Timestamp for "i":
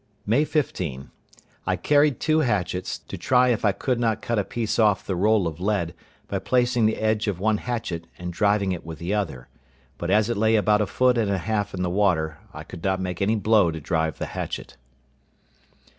3.63-3.71, 12.51-12.63